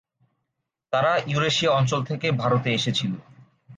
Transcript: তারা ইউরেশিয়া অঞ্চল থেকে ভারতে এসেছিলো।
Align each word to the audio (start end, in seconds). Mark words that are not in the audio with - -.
তারা 0.93 1.11
ইউরেশিয়া 1.27 1.71
অঞ্চল 1.71 2.01
থেকে 2.03 2.27
ভারতে 2.31 2.69
এসেছিলো। 2.73 3.17